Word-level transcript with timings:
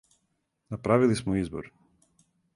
Направили 0.75 1.15
смо 1.19 1.37
избор. 1.43 1.71